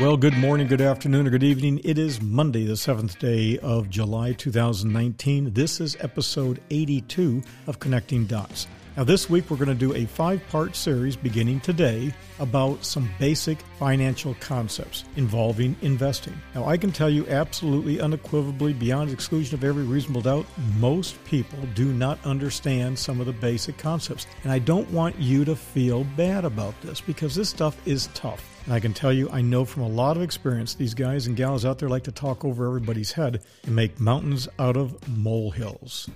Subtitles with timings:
[0.00, 1.80] Well, good morning, good afternoon, or good evening.
[1.84, 5.52] It is Monday, the 7th day of July 2019.
[5.54, 8.66] This is episode 82 of Connecting Dots.
[8.96, 13.10] Now, this week we're going to do a five part series beginning today about some
[13.18, 16.34] basic financial concepts involving investing.
[16.54, 20.46] Now, I can tell you absolutely unequivocally, beyond exclusion of every reasonable doubt,
[20.78, 24.28] most people do not understand some of the basic concepts.
[24.44, 28.48] And I don't want you to feel bad about this because this stuff is tough.
[28.64, 31.36] And I can tell you, I know from a lot of experience, these guys and
[31.36, 36.08] gals out there like to talk over everybody's head and make mountains out of molehills.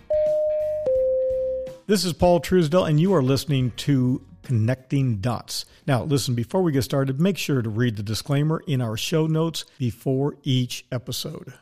[1.88, 5.64] This is Paul Truesdell, and you are listening to Connecting Dots.
[5.86, 9.26] Now, listen, before we get started, make sure to read the disclaimer in our show
[9.26, 11.54] notes before each episode.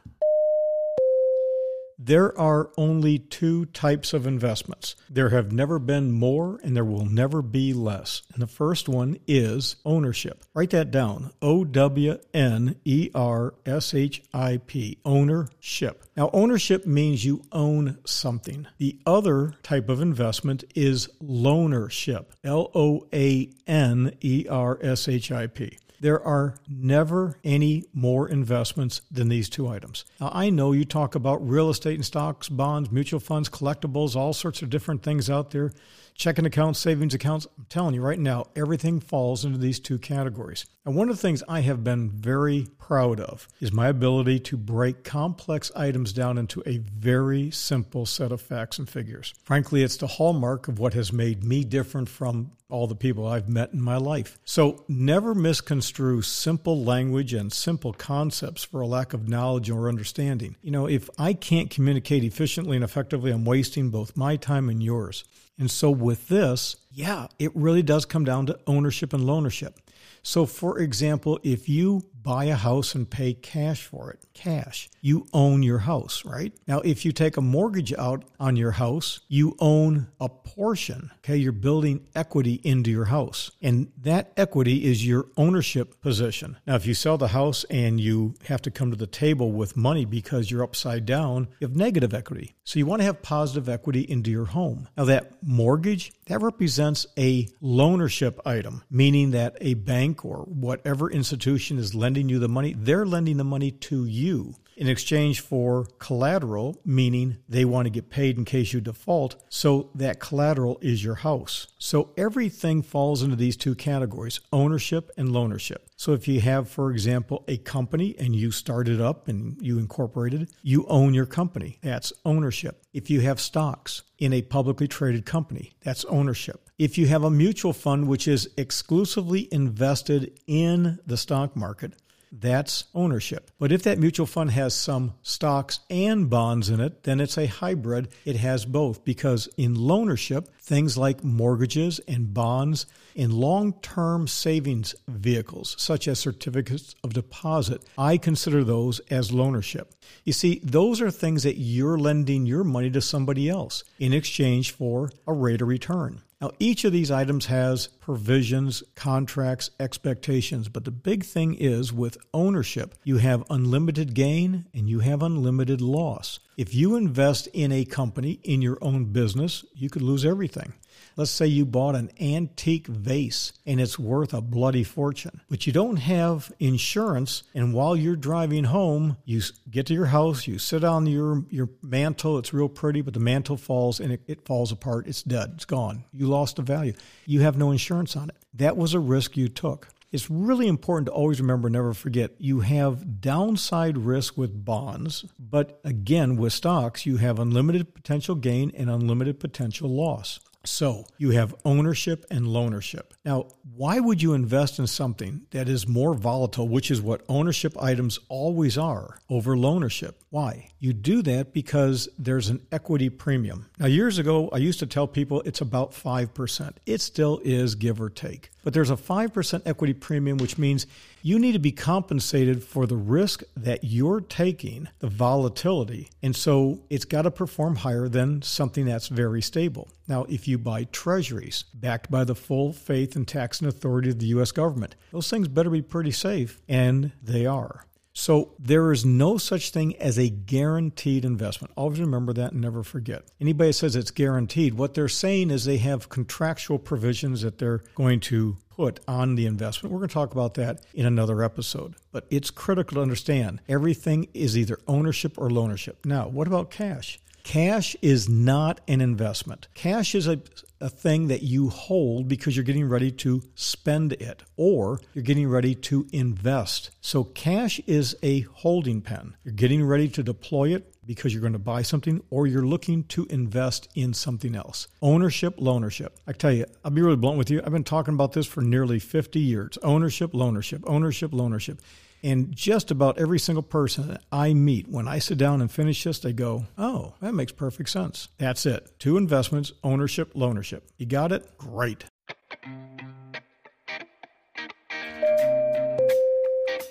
[1.99, 4.97] There are only two types of investments.
[5.09, 8.23] There have never been more and there will never be less.
[8.35, 10.45] And the first one is ownership.
[10.53, 14.99] Write that down O W N E R S H I P.
[15.05, 16.05] Ownership.
[16.17, 18.67] Now, ownership means you own something.
[18.79, 22.27] The other type of investment is loanership.
[22.45, 25.79] L O A N E R S H I P.
[26.01, 30.05] There are never any more investments than these two items.
[30.21, 34.33] Now, I know you talk about real estate and stocks, bonds, mutual funds, collectibles, all
[34.33, 35.73] sorts of different things out there,
[36.17, 37.47] checking accounts, savings accounts.
[37.59, 40.67] I'm telling you right now, everything falls into these two categories.
[40.85, 44.57] And one of the things I have been very proud of is my ability to
[44.57, 49.35] break complex items down into a very simple set of facts and figures.
[49.45, 53.49] Frankly, it's the hallmark of what has made me different from all the people I've
[53.49, 54.39] met in my life.
[54.45, 60.57] So never misconstrue simple language and simple concepts for a lack of knowledge or understanding.
[60.63, 64.83] You know, if I can't communicate efficiently and effectively, I'm wasting both my time and
[64.83, 65.25] yours.
[65.59, 69.75] And so with this, yeah, it really does come down to ownership and loanership.
[70.23, 75.25] So, for example, if you buy a house and pay cash for it, cash, you
[75.33, 76.53] own your house, right?
[76.67, 81.37] Now, if you take a mortgage out on your house, you own a portion, okay?
[81.37, 83.53] You're building equity into your house.
[83.63, 86.57] And that equity is your ownership position.
[86.67, 89.77] Now, if you sell the house and you have to come to the table with
[89.77, 92.57] money because you're upside down, you have negative equity.
[92.65, 94.89] So, you want to have positive equity into your home.
[94.97, 101.79] Now, that mortgage, that represents a loanership item, meaning that a bank or whatever institution
[101.79, 106.81] is lending you the money, they're lending the money to you in exchange for collateral,
[106.85, 109.37] meaning they want to get paid in case you default.
[109.49, 111.69] So that collateral is your house.
[111.79, 115.79] So everything falls into these two categories ownership and loanership.
[115.97, 120.51] So if you have, for example, a company and you started up and you incorporated,
[120.63, 121.79] you own your company.
[121.83, 122.83] That's ownership.
[122.93, 126.69] If you have stocks in a publicly traded company, that's ownership.
[126.79, 131.95] If you have a mutual fund which is exclusively invested in the stock market,
[132.41, 133.51] that's ownership.
[133.59, 137.47] But if that mutual fund has some stocks and bonds in it, then it's a
[137.47, 138.09] hybrid.
[138.25, 144.95] It has both because in loanership, things like mortgages and bonds in long term savings
[145.09, 149.87] vehicles, such as certificates of deposit, I consider those as loanership.
[150.25, 154.73] You see, those are things that you're lending your money to somebody else in exchange
[154.73, 156.23] for a rate of return.
[156.39, 162.19] Now, each of these items has provisions, contracts, expectations, but the big thing is with
[162.35, 166.41] ownership, you have unlimited gain and you have unlimited loss.
[166.59, 170.75] If you invest in a company, in your own business, you could lose everything.
[171.17, 175.73] Let's say you bought an antique vase and it's worth a bloody fortune, but you
[175.73, 177.43] don't have insurance.
[177.55, 179.41] And while you're driving home, you
[179.71, 182.37] get to your house, you sit on your, your mantle.
[182.37, 185.07] It's real pretty, but the mantle falls and it, it falls apart.
[185.07, 185.53] It's dead.
[185.55, 186.05] It's gone.
[186.13, 186.93] You lost the value.
[187.25, 188.37] You have no insurance on it.
[188.53, 189.89] That was a risk you took.
[190.13, 195.81] It's really important to always remember, never forget, you have downside risk with bonds, but
[195.83, 200.41] again, with stocks, you have unlimited potential gain and unlimited potential loss.
[200.67, 203.13] So you have ownership and loanership.
[203.25, 207.81] Now, why would you invest in something that is more volatile, which is what ownership
[207.81, 210.15] items always are, over loanership?
[210.31, 210.69] Why?
[210.79, 213.67] You do that because there's an equity premium.
[213.79, 216.73] Now, years ago, I used to tell people it's about 5%.
[216.85, 218.51] It still is, give or take.
[218.63, 220.87] But there's a 5% equity premium, which means
[221.23, 226.09] you need to be compensated for the risk that you're taking, the volatility.
[226.23, 229.89] And so it's got to perform higher than something that's very stable.
[230.09, 234.27] Now, if you buy treasuries backed by the full faith and taxing authority of the
[234.27, 234.53] U.S.
[234.53, 237.87] government, those things better be pretty safe, and they are.
[238.19, 241.75] So there is no such thing as a guaranteed investment.
[241.77, 243.25] Always remember that and never forget.
[243.43, 248.21] Anybody says it's guaranteed, what they're saying is they have contractual provisions that they're going
[248.21, 249.93] to put on the investment.
[249.93, 251.97] We're going to talk about that in another episode.
[252.11, 255.97] But it's critical to understand everything is either ownership or loanership.
[256.07, 257.21] Now, what about cash?
[257.47, 259.69] Cash is not an investment.
[259.73, 260.41] Cash is a,
[260.81, 265.49] a thing that you hold because you're getting ready to spend it or you're getting
[265.49, 266.91] ready to invest.
[267.01, 269.37] So, cash is a holding pen.
[269.45, 273.05] You're getting ready to deploy it because you're going to buy something or you're looking
[273.05, 274.89] to invest in something else.
[275.01, 276.09] Ownership, loanership.
[276.27, 277.63] I tell you, I'll be really blunt with you.
[277.65, 279.79] I've been talking about this for nearly 50 years.
[279.85, 281.79] Ownership, loanership, ownership, loanership.
[282.23, 286.19] And just about every single person I meet, when I sit down and finish this,
[286.19, 288.29] they go, Oh, that makes perfect sense.
[288.39, 288.99] That's it.
[288.99, 290.83] Two investments, ownership, loanership.
[290.97, 291.57] You got it?
[291.59, 292.05] Great.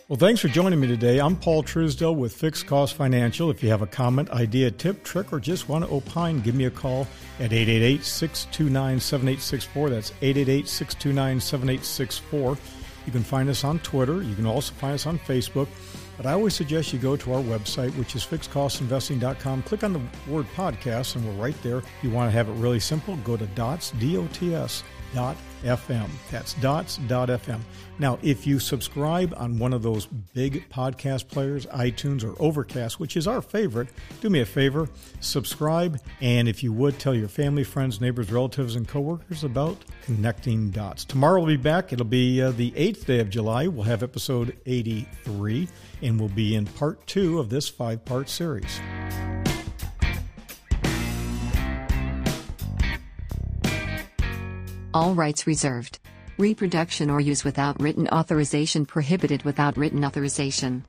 [0.08, 1.20] Well, thanks for joining me today.
[1.20, 3.50] I'm Paul Truesdell with Fixed Cost Financial.
[3.50, 6.66] If you have a comment, idea, tip, trick, or just want to opine, give me
[6.66, 7.08] a call
[7.40, 9.90] at 888 629 7864.
[9.90, 12.58] That's 888 629 7864.
[13.06, 14.22] You can find us on Twitter.
[14.22, 15.68] You can also find us on Facebook.
[16.18, 19.64] But I always suggest you go to our website, which is fixedcostinvesting.com.
[19.64, 21.80] Click on the word podcast, and we're right there.
[21.80, 25.36] If you want to have it really simple, go to dots, D-O-T-S, dot
[25.66, 26.10] FM.
[26.32, 27.60] That's dots.fm.
[27.98, 33.16] Now, if you subscribe on one of those big podcast players, iTunes or Overcast, which
[33.18, 33.90] is our favorite,
[34.22, 34.90] do me a favor,
[35.22, 36.00] subscribe.
[36.22, 41.06] And if you would, tell your family, friends, neighbors, relatives, and coworkers about connecting dots.
[41.06, 41.94] Tomorrow we'll be back.
[41.94, 43.68] It'll be uh, the 8th day of July.
[43.68, 45.68] We'll have episode 83,
[46.02, 48.80] and we'll be in part two of this five part series.
[54.96, 56.00] All rights reserved.
[56.38, 60.86] Reproduction or use without written authorization prohibited without written authorization.